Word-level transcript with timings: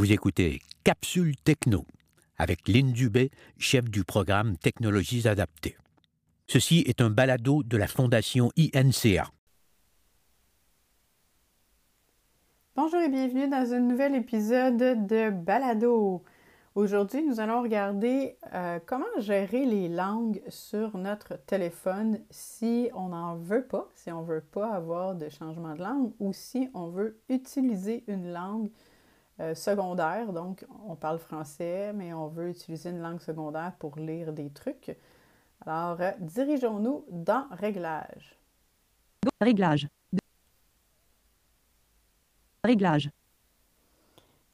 Vous 0.00 0.12
écoutez 0.12 0.60
Capsule 0.82 1.36
Techno 1.36 1.84
avec 2.38 2.66
Lynn 2.68 2.90
Dubé, 2.90 3.30
chef 3.58 3.90
du 3.90 4.02
programme 4.02 4.56
Technologies 4.56 5.28
adaptées. 5.28 5.76
Ceci 6.46 6.82
est 6.86 7.02
un 7.02 7.10
balado 7.10 7.62
de 7.62 7.76
la 7.76 7.86
Fondation 7.86 8.50
INCA. 8.56 9.30
Bonjour 12.74 12.98
et 13.00 13.10
bienvenue 13.10 13.46
dans 13.46 13.74
un 13.74 13.80
nouvel 13.80 14.14
épisode 14.14 15.06
de 15.06 15.28
Balado. 15.28 16.24
Aujourd'hui, 16.74 17.22
nous 17.22 17.38
allons 17.38 17.60
regarder 17.60 18.38
euh, 18.54 18.78
comment 18.86 19.04
gérer 19.18 19.66
les 19.66 19.90
langues 19.90 20.40
sur 20.48 20.96
notre 20.96 21.36
téléphone 21.44 22.20
si 22.30 22.88
on 22.94 23.08
n'en 23.08 23.36
veut 23.36 23.66
pas, 23.66 23.86
si 23.96 24.10
on 24.10 24.22
ne 24.22 24.26
veut 24.26 24.44
pas 24.50 24.72
avoir 24.72 25.14
de 25.14 25.28
changement 25.28 25.74
de 25.74 25.82
langue 25.82 26.10
ou 26.20 26.32
si 26.32 26.70
on 26.72 26.88
veut 26.88 27.20
utiliser 27.28 28.02
une 28.06 28.32
langue 28.32 28.70
euh, 29.40 29.54
secondaire. 29.54 30.32
Donc, 30.32 30.64
on 30.86 30.94
parle 30.94 31.18
français, 31.18 31.92
mais 31.94 32.12
on 32.12 32.28
veut 32.28 32.50
utiliser 32.50 32.90
une 32.90 33.00
langue 33.00 33.20
secondaire 33.20 33.72
pour 33.78 33.96
lire 33.96 34.32
des 34.32 34.50
trucs. 34.50 34.96
Alors, 35.66 36.00
euh, 36.00 36.10
dirigeons-nous 36.20 37.04
dans 37.10 37.46
Réglages. 37.50 38.36
Réglage. 39.40 39.88
Réglage. 42.64 43.10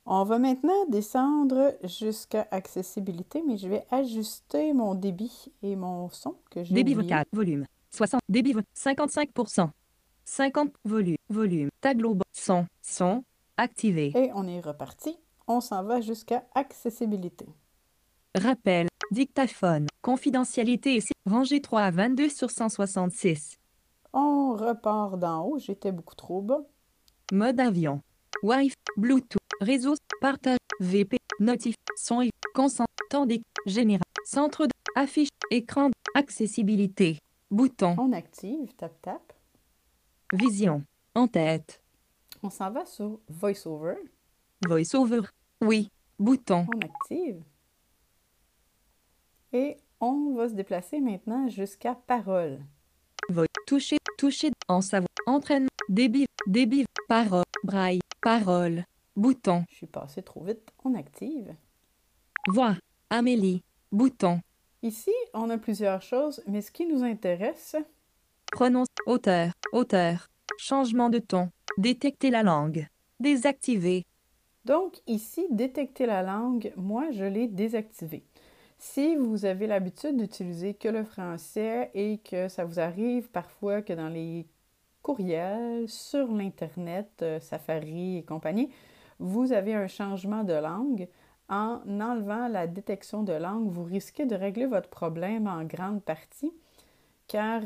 On 0.09 0.23
va 0.23 0.39
maintenant 0.39 0.87
descendre 0.89 1.75
jusqu'à 1.83 2.47
accessibilité, 2.53 3.43
mais 3.45 3.57
je 3.57 3.69
vais 3.69 3.85
ajuster 3.91 4.73
mon 4.73 4.95
débit 4.95 5.53
et 5.63 5.75
mon 5.75 6.09
son 6.11 6.37
que 6.51 6.63
j'ai 6.63 6.75
Débit 6.75 6.95
oublié. 6.95 7.11
vocal. 7.11 7.25
Volume. 7.33 7.67
60. 7.91 8.21
Débit 8.29 8.53
vo- 8.53 8.61
55%. 8.75 9.71
50. 10.25 10.73
Volume. 10.85 11.17
Volume. 11.29 11.71
Tableau. 11.81 12.17
Son. 12.33 12.67
Son. 12.83 13.25
Activé. 13.57 14.13
Et 14.15 14.31
on 14.35 14.47
est 14.47 14.61
reparti. 14.61 15.17
On 15.47 15.61
s'en 15.61 15.83
va 15.85 16.01
jusqu'à 16.01 16.45
accessibilité. 16.55 17.47
Rappel. 18.35 18.89
Dictaphone. 19.11 19.87
Confidentialité 20.03 20.97
et 20.99 21.03
rangée 21.31 21.61
3 21.61 21.83
à 21.83 21.91
22 21.91 22.29
sur 22.29 22.51
166. 22.51 23.57
On 24.13 24.55
repart 24.55 25.19
d'en 25.19 25.45
haut. 25.45 25.59
J'étais 25.59 25.93
beaucoup 25.93 26.15
trop 26.17 26.43
bas. 26.43 26.63
Mode 27.33 27.61
avion. 27.61 28.01
Wi-Fi. 28.43 28.75
Bluetooth. 28.97 29.39
Réseau. 29.61 29.95
Partage. 30.21 30.59
VP. 30.81 31.19
Notif. 31.41 31.75
Son 31.97 32.21
et 32.23 32.31
consent. 32.55 32.85
D'éc- 33.27 33.43
Général. 33.65 34.03
Centre 34.25 34.67
de. 34.67 34.73
Affiche. 34.95 35.29
Écran. 35.51 35.91
Accessibilité. 36.15 37.19
Bouton. 37.51 37.95
On 37.99 38.13
active. 38.13 38.75
Tap, 38.77 39.01
tap. 39.01 39.33
Vision. 40.33 40.83
En 41.15 41.29
tête. 41.29 41.81
On 42.43 42.51
s'en 42.51 42.71
va 42.71 42.85
sur 42.85 43.21
VoiceOver. 43.29 43.97
VoiceOver. 44.67 45.23
Oui. 45.61 45.91
Bouton. 46.19 46.67
On 46.75 46.79
active. 46.81 47.43
Et 49.53 49.77
on 50.01 50.35
va 50.35 50.49
se 50.49 50.55
déplacer 50.55 51.01
maintenant 51.01 51.49
jusqu'à 51.49 51.95
parole. 51.95 52.61
Voix. 53.29 53.47
Toucher. 53.67 53.99
Toucher. 54.19 54.53
En 54.69 54.81
savoir. 54.81 55.09
Entraînement. 55.27 55.69
Débit. 55.89 56.27
Débit. 56.47 56.87
Parole. 57.09 57.45
Braille. 57.65 58.01
Parole. 58.21 58.85
Bouton. 59.15 59.65
Je 59.71 59.77
suis 59.77 59.87
passé 59.87 60.23
trop 60.23 60.45
vite. 60.45 60.71
On 60.85 60.95
active. 60.95 61.55
Voix. 62.49 62.77
Amélie. 63.11 63.63
Bouton. 63.93 64.41
Ici, 64.83 65.13
on 65.33 65.51
a 65.51 65.59
plusieurs 65.59 66.03
choses, 66.03 66.43
mais 66.47 66.61
ce 66.61 66.71
qui 66.71 66.87
nous 66.87 67.03
intéresse, 67.03 67.77
Prononce. 68.53 68.89
Auteur. 69.07 69.53
Auteur. 69.73 70.29
Changement 70.57 71.11
de 71.11 71.19
ton. 71.19 71.51
Détecter 71.79 72.31
la 72.31 72.43
langue. 72.43 72.89
Désactiver. 73.21 74.07
Donc 74.65 74.95
ici, 75.07 75.47
détecter 75.51 76.07
la 76.07 76.23
langue, 76.23 76.73
moi, 76.75 77.11
je 77.11 77.25
l'ai 77.25 77.49
désactivé. 77.49 78.25
Si 78.79 79.15
vous 79.15 79.45
avez 79.45 79.67
l'habitude 79.67 80.17
d'utiliser 80.17 80.73
que 80.73 80.89
le 80.89 81.05
français 81.05 81.91
et 81.93 82.17
que 82.19 82.49
ça 82.49 82.65
vous 82.65 82.81
arrive 82.81 83.29
parfois 83.29 83.83
que 83.83 83.93
dans 83.93 84.09
les 84.09 84.47
courriels, 85.03 85.87
sur 85.87 86.33
l'Internet, 86.33 87.11
euh, 87.21 87.41
Safari 87.41 88.17
et 88.17 88.23
compagnie, 88.23 88.71
vous 89.19 89.53
avez 89.53 89.75
un 89.75 89.87
changement 89.87 90.45
de 90.45 90.55
langue, 90.55 91.09
en 91.51 91.83
enlevant 92.01 92.49
la 92.49 92.67
détection 92.67 93.23
de 93.23 93.35
langue, 93.35 93.69
vous 93.69 93.85
risquez 93.85 94.25
de 94.25 94.35
régler 94.35 94.65
votre 94.65 94.89
problème 94.89 95.47
en 95.47 95.63
grande 95.65 96.03
partie, 96.03 96.53
car 97.29 97.61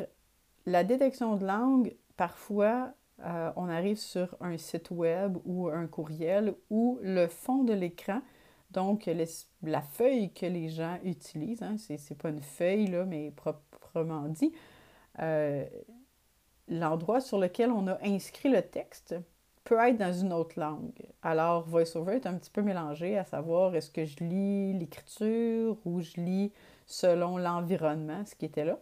la 0.67 0.83
détection 0.83 1.37
de 1.37 1.47
langue, 1.47 1.95
parfois, 2.17 2.93
euh, 3.25 3.53
on 3.57 3.69
arrive 3.69 3.99
sur 3.99 4.37
un 4.41 4.57
site 4.57 4.91
web 4.91 5.37
ou 5.45 5.69
un 5.69 5.87
courriel 5.87 6.55
où 6.71 6.99
le 7.03 7.27
fond 7.27 7.65
de 7.65 7.73
l'écran, 7.73 8.21
donc 8.71 9.11
la 9.63 9.83
feuille 9.83 10.33
que 10.33 10.47
les 10.47 10.69
gens 10.69 10.99
utilisent, 11.05 11.63
hein, 11.63 11.77
c'est 11.79 11.99
c'est 11.99 12.15
pas 12.15 12.31
une 12.31 12.43
feuille, 12.43 12.87
là, 12.87 13.05
mais 13.05 13.31
proprement 13.31 14.29
dit, 14.29 14.53
euh, 15.21 15.65
l'endroit 16.69 17.21
sur 17.21 17.39
lequel 17.39 17.71
on 17.71 17.87
a 17.89 17.99
inscrit 18.05 18.49
le 18.49 18.63
texte 18.63 19.17
peut 19.65 19.79
être 19.79 19.99
dans 19.99 20.13
une 20.13 20.33
autre 20.33 20.59
langue. 20.59 21.07
Alors, 21.23 21.69
VoiceOver 21.69 22.17
est 22.17 22.27
un 22.27 22.35
petit 22.35 22.51
peu 22.51 22.63
mélangé 22.63 23.19
à 23.19 23.25
savoir 23.25 23.75
est-ce 23.75 23.91
que 23.91 24.05
je 24.05 24.17
lis 24.19 24.73
l'écriture 24.73 25.77
ou 25.85 26.01
je 26.01 26.21
lis 26.21 26.53
selon 26.87 27.37
l'environnement, 27.37 28.25
ce 28.25 28.35
qui 28.35 28.47
était 28.47 28.65
là. 28.65 28.79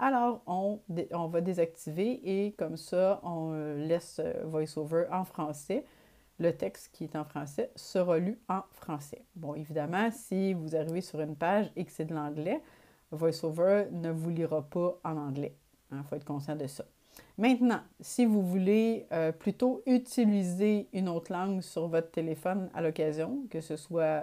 Alors, 0.00 0.42
on, 0.46 0.80
va 1.26 1.40
désactiver 1.40 2.20
et 2.24 2.52
comme 2.52 2.76
ça, 2.76 3.20
on 3.24 3.52
euh, 3.52 3.86
laisse 3.86 4.20
euh, 4.24 4.44
VoiceOver 4.44 5.06
en 5.10 5.24
français. 5.24 5.84
Le 6.38 6.52
texte 6.52 6.90
qui 6.92 7.04
est 7.04 7.16
en 7.16 7.24
français 7.24 7.72
sera 7.74 8.18
lu 8.18 8.38
en 8.48 8.62
français. 8.70 9.24
Bon, 9.34 9.54
évidemment, 9.54 10.10
si 10.12 10.54
vous 10.54 10.76
arrivez 10.76 11.00
sur 11.00 11.20
une 11.20 11.34
page 11.34 11.72
et 11.74 11.84
que 11.84 11.90
c'est 11.90 12.04
de 12.04 12.14
l'anglais, 12.14 12.62
VoiceOver 13.10 13.86
ne 13.90 14.10
vous 14.10 14.30
lira 14.30 14.62
pas 14.62 15.00
en 15.02 15.16
anglais. 15.16 15.56
Il 15.90 16.00
faut 16.04 16.14
être 16.14 16.24
conscient 16.24 16.54
de 16.54 16.68
ça. 16.68 16.84
Maintenant, 17.36 17.80
si 18.00 18.24
vous 18.24 18.42
voulez 18.42 19.06
euh, 19.10 19.32
plutôt 19.32 19.82
utiliser 19.86 20.88
une 20.92 21.08
autre 21.08 21.32
langue 21.32 21.60
sur 21.60 21.88
votre 21.88 22.12
téléphone 22.12 22.70
à 22.72 22.82
l'occasion, 22.82 23.44
que 23.50 23.60
ce 23.60 23.76
soit 23.76 24.22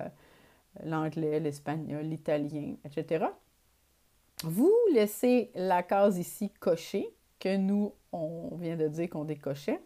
l'anglais, 0.85 1.41
l'espagnol, 1.41 2.03
l'italien, 2.05 2.75
etc., 2.85 3.25
vous 4.47 4.73
laissez 4.93 5.51
la 5.55 5.83
case 5.83 6.17
ici 6.17 6.51
cochée, 6.59 7.15
que 7.39 7.57
nous, 7.57 7.93
on 8.11 8.55
vient 8.55 8.77
de 8.77 8.87
dire 8.87 9.09
qu'on 9.09 9.25
décochait. 9.25 9.81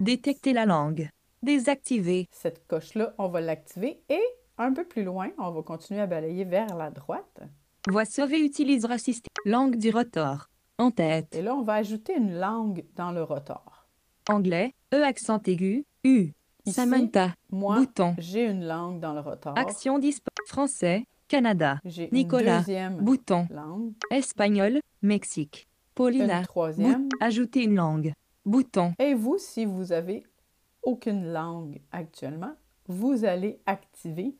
Détecter 0.00 0.52
la 0.52 0.66
langue. 0.66 1.08
Désactiver. 1.42 2.28
Cette 2.30 2.66
coche-là, 2.66 3.14
on 3.18 3.28
va 3.28 3.40
l'activer 3.40 4.02
et 4.08 4.22
un 4.58 4.72
peu 4.72 4.84
plus 4.84 5.02
loin, 5.02 5.30
on 5.38 5.50
va 5.50 5.62
continuer 5.62 6.00
à 6.00 6.06
balayer 6.06 6.44
vers 6.44 6.76
la 6.76 6.90
droite. 6.90 7.42
Voix 7.88 8.04
sauvée 8.04 8.40
utilisera 8.40 8.98
système. 8.98 9.30
Langue 9.44 9.76
du 9.76 9.90
rotor. 9.90 10.48
En 10.78 10.90
tête. 10.90 11.34
Et 11.34 11.42
là, 11.42 11.54
on 11.54 11.62
va 11.62 11.74
ajouter 11.74 12.16
une 12.16 12.38
langue 12.38 12.84
dans 12.96 13.12
le 13.12 13.22
rotor. 13.22 13.86
Anglais. 14.28 14.74
E 14.92 15.02
accent 15.02 15.40
aigu. 15.46 15.84
U. 16.04 16.32
Ici, 16.64 16.74
Samantha. 16.74 17.34
Moi, 17.50 17.84
j'ai 18.18 18.46
une 18.46 18.66
langue 18.66 19.00
dans 19.00 19.12
le 19.12 19.20
rotor. 19.20 19.56
Action 19.58 19.98
disp. 19.98 20.26
Français. 20.46 21.04
Canada. 21.28 21.80
Nicolas. 22.12 22.64
Bouton. 23.00 23.46
langue, 23.50 23.92
Espagnol. 24.10 24.80
Mexique. 25.02 25.66
une 25.66 25.94
Paulina. 25.94 26.42
troisième. 26.42 27.08
Ajouter 27.20 27.64
une 27.64 27.76
langue. 27.76 28.12
Bouton. 28.44 28.92
Et 28.98 29.14
vous, 29.14 29.38
si 29.38 29.64
vous 29.64 29.92
avez 29.92 30.24
aucune 30.82 31.32
langue 31.32 31.80
actuellement, 31.92 32.54
vous 32.86 33.24
allez 33.24 33.58
activer 33.66 34.34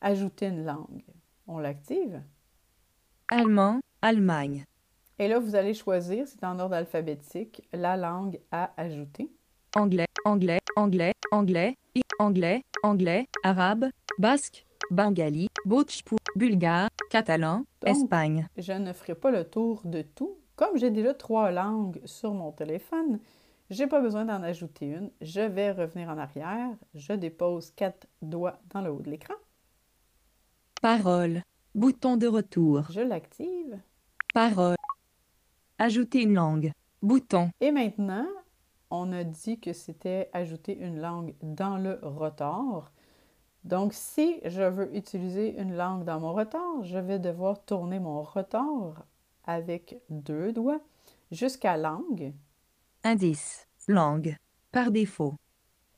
ajouter 0.00 0.46
une 0.46 0.64
langue. 0.64 1.02
On 1.46 1.58
l'active. 1.58 2.22
Allemand. 3.28 3.80
Allemagne. 4.00 4.64
Et 5.18 5.26
là, 5.26 5.40
vous 5.40 5.56
allez 5.56 5.74
choisir, 5.74 6.26
c'est 6.28 6.44
en 6.44 6.58
ordre 6.60 6.76
alphabétique, 6.76 7.66
la 7.72 7.96
langue 7.96 8.38
à 8.52 8.70
ajouter. 8.76 9.28
Anglais. 9.74 10.06
Anglais. 10.24 10.60
Anglais. 10.76 11.12
Anglais. 11.32 11.74
Anglais. 12.20 12.62
Anglais. 12.82 13.26
Arabe. 13.42 13.86
Basque. 14.18 14.64
Bengali. 14.90 15.48
Bhojpur. 15.64 16.18
Bulgare. 16.36 16.88
Catalan. 17.10 17.64
Donc, 17.80 17.96
Espagne. 17.96 18.48
Je 18.56 18.72
ne 18.72 18.92
ferai 18.92 19.14
pas 19.14 19.30
le 19.30 19.44
tour 19.44 19.82
de 19.84 20.02
tout. 20.02 20.36
Comme 20.56 20.76
j'ai 20.76 20.90
déjà 20.90 21.14
trois 21.14 21.50
langues 21.50 22.00
sur 22.04 22.34
mon 22.34 22.52
téléphone, 22.52 23.20
j'ai 23.70 23.86
pas 23.86 24.00
besoin 24.00 24.24
d'en 24.24 24.42
ajouter 24.42 24.86
une. 24.86 25.10
Je 25.20 25.40
vais 25.40 25.72
revenir 25.72 26.08
en 26.08 26.18
arrière. 26.18 26.70
Je 26.94 27.12
dépose 27.12 27.70
quatre 27.72 28.06
doigts 28.22 28.58
dans 28.70 28.80
le 28.80 28.90
haut 28.90 29.00
de 29.00 29.10
l'écran. 29.10 29.34
Parole. 30.80 31.42
Bouton 31.74 32.16
de 32.16 32.26
retour. 32.26 32.82
Je 32.90 33.00
l'active. 33.00 33.78
Parole. 34.34 34.76
Ajouter 35.78 36.22
une 36.22 36.34
langue. 36.34 36.72
Bouton. 37.02 37.50
Et 37.60 37.70
maintenant, 37.70 38.26
on 38.90 39.12
a 39.12 39.22
dit 39.22 39.60
que 39.60 39.72
c'était 39.72 40.30
ajouter 40.32 40.76
une 40.76 41.00
langue 41.00 41.34
dans 41.42 41.76
le 41.76 41.98
rotor. 42.02 42.90
Donc, 43.64 43.92
si 43.92 44.40
je 44.44 44.62
veux 44.62 44.94
utiliser 44.96 45.58
une 45.58 45.76
langue 45.76 46.04
dans 46.04 46.20
mon 46.20 46.32
rotor, 46.32 46.84
je 46.84 46.98
vais 46.98 47.18
devoir 47.18 47.64
tourner 47.64 47.98
mon 47.98 48.22
rotor 48.22 49.04
avec 49.44 50.00
deux 50.10 50.52
doigts 50.52 50.80
jusqu'à 51.30 51.76
langue. 51.76 52.32
Indice. 53.04 53.66
Langue. 53.86 54.36
Par 54.72 54.90
défaut. 54.90 55.34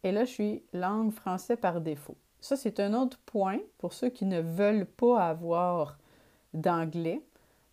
Et 0.02 0.12
là, 0.12 0.24
je 0.24 0.30
suis 0.30 0.62
langue 0.72 1.12
français 1.12 1.56
par 1.56 1.80
défaut. 1.80 2.16
Ça, 2.40 2.56
c'est 2.56 2.80
un 2.80 2.94
autre 2.94 3.18
point 3.26 3.58
pour 3.78 3.92
ceux 3.92 4.08
qui 4.08 4.24
ne 4.24 4.40
veulent 4.40 4.86
pas 4.86 5.28
avoir 5.28 5.98
d'anglais. 6.54 7.22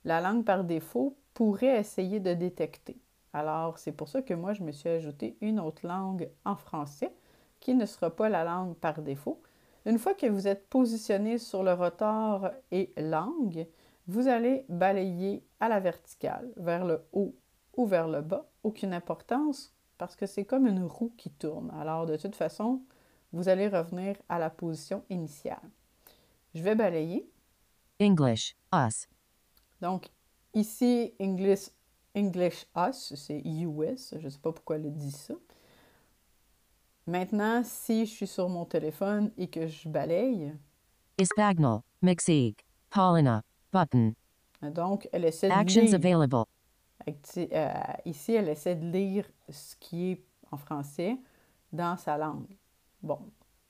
La 0.04 0.20
langue 0.20 0.44
par 0.44 0.64
défaut 0.64 1.16
pourrait 1.34 1.80
essayer 1.80 2.20
de 2.20 2.34
détecter. 2.34 2.98
Alors, 3.34 3.78
c'est 3.78 3.92
pour 3.92 4.10
ça 4.10 4.22
que 4.22 4.34
moi, 4.34 4.54
je 4.54 4.64
me 4.64 4.72
suis 4.72 4.90
ajouté 4.90 5.38
une 5.42 5.60
autre 5.60 5.86
langue 5.88 6.30
en 6.44 6.56
français 6.56 7.14
qui 7.60 7.76
ne 7.76 7.86
sera 7.86 8.10
pas 8.10 8.30
la 8.30 8.44
langue 8.44 8.76
par 8.76 9.02
défaut. 9.02 9.42
Une 9.88 10.00
fois 10.00 10.14
que 10.14 10.26
vous 10.26 10.50
êtes 10.50 10.68
positionné 10.68 11.38
sur 11.38 11.64
le 11.64 11.72
rotor 11.72 12.52
et 12.72 12.92
langue, 12.98 13.66
vous 14.08 14.28
allez 14.28 14.66
balayer 14.68 15.48
à 15.62 15.70
la 15.70 15.80
verticale, 15.80 16.52
vers 16.58 16.84
le 16.84 17.06
haut 17.14 17.34
ou 17.78 17.86
vers 17.86 18.10
le 18.10 18.20
bas. 18.20 18.50
Aucune 18.64 18.94
importance 18.94 19.74
parce 19.98 20.18
que 20.18 20.26
c'est 20.26 20.44
comme 20.44 20.68
une 20.68 20.84
roue 20.84 21.14
qui 21.16 21.30
tourne. 21.30 21.72
Alors, 21.80 22.06
de 22.06 22.18
toute 22.18 22.36
façon, 22.36 22.82
vous 23.32 23.48
allez 23.48 23.70
revenir 23.70 24.18
à 24.28 24.40
la 24.40 24.50
position 24.50 25.06
initiale. 25.10 25.72
Je 26.54 26.62
vais 26.62 26.76
balayer. 26.76 27.32
English, 28.02 28.58
us. 28.76 29.08
Donc, 29.80 30.10
ici, 30.54 31.14
English, 31.18 31.70
English 32.14 32.68
us, 32.76 33.16
c'est 33.16 33.42
US. 33.46 34.14
Je 34.20 34.26
ne 34.26 34.30
sais 34.30 34.40
pas 34.40 34.52
pourquoi 34.52 34.76
elle 34.76 34.94
dit 34.94 35.12
ça. 35.12 35.36
Maintenant, 37.08 37.62
si 37.64 38.06
je 38.06 38.12
suis 38.12 38.28
sur 38.28 38.50
mon 38.50 38.66
téléphone 38.66 39.32
et 39.38 39.48
que 39.48 39.68
je 39.68 39.88
balaye, 39.88 40.54
Espagnol, 41.18 41.80
Mexique, 42.02 42.66
Paulina, 42.90 43.42
button. 43.72 44.14
donc 44.62 45.08
elle 45.14 45.26
essaie 45.26 45.48
de 45.48 45.54
Actions 45.54 45.82
lire. 45.84 45.96
available. 45.96 46.44
Acti- 47.08 47.48
euh, 47.54 47.72
ici, 48.06 48.34
elle 48.34 48.50
essaie 48.50 48.76
de 48.76 48.86
lire 48.92 49.26
ce 49.50 49.76
qui 49.80 50.12
est 50.12 50.24
en 50.52 50.58
français 50.58 51.18
dans 51.72 51.96
sa 51.98 52.18
langue. 52.18 52.58
Bon, 53.02 53.20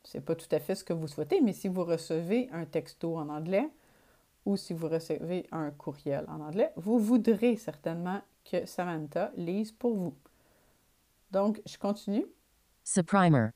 c'est 0.04 0.22
pas 0.22 0.36
tout 0.36 0.48
à 0.52 0.60
fait 0.60 0.74
ce 0.76 0.84
que 0.84 0.94
vous 0.94 1.08
souhaitez, 1.08 1.40
mais 1.42 1.54
si 1.54 1.68
vous 1.68 1.84
recevez 1.84 2.50
un 2.52 2.66
texto 2.66 3.18
en 3.18 3.30
anglais 3.30 3.70
ou 4.46 4.58
si 4.58 4.74
vous 4.74 4.88
recevez 4.90 5.46
un 5.52 5.70
courriel 5.72 6.26
en 6.28 6.40
anglais, 6.42 6.72
vous 6.76 6.98
voudrez 7.00 7.56
certainement 7.58 8.22
que 8.50 8.66
Samantha 8.66 9.32
lise 9.36 9.72
pour 9.74 9.94
vous. 9.96 10.16
Donc, 11.32 11.62
je 11.66 11.78
continue. 11.78 12.26
Subprimer. 12.88 13.50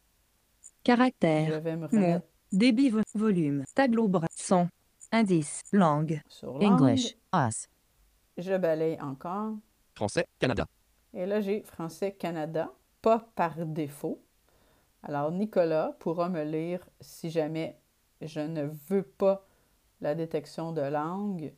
Je 0.62 0.70
Caractère. 0.84 1.64
Mot. 1.94 2.20
Débit 2.52 2.90
vo- 2.90 3.02
volume. 3.16 3.64
Tableau 3.74 4.10
bras. 4.10 4.28
Son. 4.30 4.68
Indice. 5.10 5.62
Langue. 5.72 6.22
sur 6.28 6.60
langue. 6.60 6.64
English. 6.82 7.16
Us. 7.34 7.70
Je 8.38 8.58
balaye 8.58 9.00
encore. 9.00 9.54
Français, 9.96 10.28
Canada. 10.38 10.66
Et 11.14 11.26
là, 11.26 11.40
j'ai 11.40 11.62
Français-Canada, 11.64 12.74
pas 13.02 13.20
par 13.36 13.66
défaut. 13.66 14.22
Alors, 15.02 15.32
Nicolas 15.32 15.96
pourra 16.00 16.28
me 16.28 16.44
lire 16.44 16.86
si 17.00 17.30
jamais 17.30 17.80
je 18.20 18.42
ne 18.42 18.64
veux 18.90 19.04
pas 19.04 19.48
la 20.02 20.14
détection 20.14 20.74
de 20.74 20.82
langue 20.82 21.54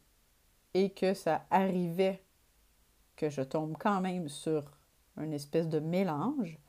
et 0.75 0.91
que 0.91 1.15
ça 1.15 1.47
arrivait 1.49 2.23
que 3.15 3.31
je 3.31 3.41
tombe 3.41 3.75
quand 3.79 3.99
même 3.99 4.29
sur 4.29 4.63
une 5.17 5.33
espèce 5.33 5.67
de 5.67 5.79
mélange. 5.79 6.59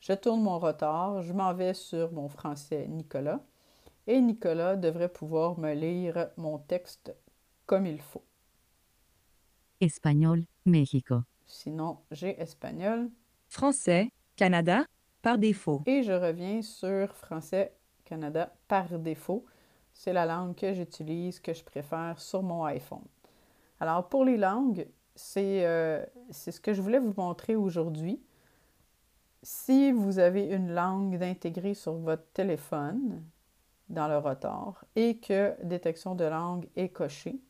Je 0.00 0.14
tourne 0.14 0.40
mon 0.42 0.58
rotor, 0.58 1.20
je 1.20 1.32
m'en 1.34 1.52
vais 1.52 1.74
sur 1.74 2.10
mon 2.12 2.28
français 2.28 2.86
Nicolas 2.88 3.40
et 4.06 4.18
Nicolas 4.20 4.76
devrait 4.76 5.12
pouvoir 5.12 5.58
me 5.58 5.74
lire 5.74 6.30
mon 6.38 6.58
texte 6.58 7.14
comme 7.66 7.84
il 7.84 8.00
faut. 8.00 8.24
Espagnol. 9.78 10.44
Mexico. 10.64 11.16
Sinon, 11.46 11.98
j'ai 12.10 12.40
espagnol 12.40 13.10
Français. 13.48 14.10
Canada. 14.36 14.86
Par 15.20 15.36
défaut. 15.36 15.82
Et 15.84 16.02
je 16.02 16.12
reviens 16.12 16.62
sur 16.62 17.14
Français 17.14 17.76
Canada 18.06 18.54
par 18.68 18.98
défaut. 18.98 19.44
C'est 19.92 20.14
la 20.14 20.24
langue 20.24 20.54
que 20.54 20.72
j'utilise, 20.72 21.40
que 21.40 21.52
je 21.52 21.62
préfère 21.62 22.18
sur 22.18 22.42
mon 22.42 22.64
iPhone. 22.64 23.04
Alors 23.80 24.08
pour 24.08 24.24
les 24.24 24.38
langues, 24.38 24.88
c'est 25.14 25.66
euh, 25.66 26.02
c'est 26.30 26.52
ce 26.52 26.60
que 26.60 26.72
je 26.72 26.80
voulais 26.80 26.98
vous 26.98 27.12
montrer 27.18 27.54
aujourd'hui. 27.54 28.22
Si 29.42 29.90
vous 29.90 30.18
avez 30.18 30.44
une 30.44 30.74
langue 30.74 31.16
d'intégrer 31.16 31.72
sur 31.72 31.94
votre 31.94 32.26
téléphone 32.34 33.22
dans 33.88 34.06
le 34.06 34.18
rotor 34.18 34.84
et 34.96 35.16
que 35.16 35.54
détection 35.64 36.14
de 36.14 36.24
langue 36.24 36.68
est 36.76 36.90
cochée, 36.90 37.40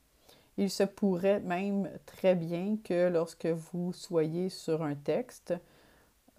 il 0.57 0.71
se 0.71 0.85
pourrait 0.85 1.41
même 1.41 1.91
très 2.07 2.37
bien 2.37 2.77
que 2.85 3.09
lorsque 3.09 3.47
vous 3.47 3.93
soyez 3.93 4.51
sur 4.51 4.83
un 4.83 4.95
texte, 4.95 5.55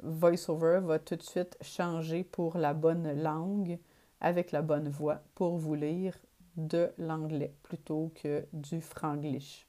VoiceOver 0.01 0.79
va 0.83 0.99
tout 0.99 1.17
de 1.17 1.21
suite 1.21 1.57
changer 1.61 2.23
pour 2.23 2.57
la 2.57 2.73
bonne 2.73 3.21
langue 3.21 3.77
avec 4.21 4.51
la 4.51 4.61
bonne 4.61 4.87
voix 4.87 5.21
pour 5.35 5.57
vous 5.57 5.75
lire 5.75 6.15
de 6.55 6.91
l'anglais 6.97 7.53
plutôt 7.63 8.11
que 8.15 8.45
du 8.53 8.79
franglish. 8.79 9.67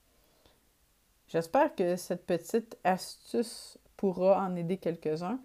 J'espère 1.27 1.75
que 1.75 1.97
cette 1.97 2.27
petite 2.27 2.79
astuce 2.85 3.79
pourra 3.97 4.45
en 4.45 4.55
aider 4.55 4.77
quelques-uns. 4.77 5.41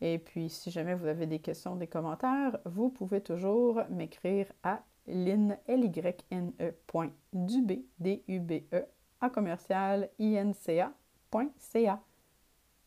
Et 0.00 0.18
puis, 0.18 0.48
si 0.48 0.70
jamais 0.70 0.94
vous 0.94 1.06
avez 1.06 1.26
des 1.26 1.38
questions, 1.38 1.76
des 1.76 1.86
commentaires, 1.86 2.58
vous 2.64 2.90
pouvez 2.90 3.20
toujours 3.20 3.82
m'écrire 3.88 4.46
à 4.62 4.82
lynne, 5.06 5.56
L-Y-N-E, 5.66 6.72
point, 6.86 7.10
dubé, 7.32 7.84
D-U-B-E, 7.98 8.84
en 9.20 9.30
commercial, 9.30 10.10
inca.ca. 10.20 12.02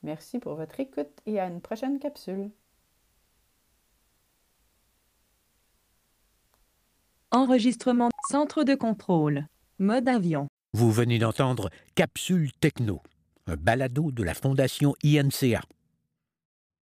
Merci 0.04 0.40
pour 0.40 0.56
votre 0.56 0.80
écoute 0.80 1.20
et 1.26 1.40
à 1.40 1.48
une 1.48 1.62
prochaine 1.62 2.00
capsule. 2.00 2.52
Enregistrement. 7.32 8.10
Centre 8.30 8.64
de 8.64 8.76
contrôle. 8.76 9.46
Mode 9.78 10.08
avion. 10.08 10.48
Vous 10.74 10.92
venez 10.92 11.20
d'entendre 11.20 11.70
Capsule 11.96 12.52
Techno, 12.54 13.02
un 13.48 13.56
balado 13.56 14.12
de 14.12 14.24
la 14.24 14.34
Fondation 14.34 14.96
INCA. 15.04 15.62